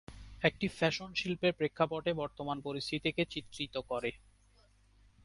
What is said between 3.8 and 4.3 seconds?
করে।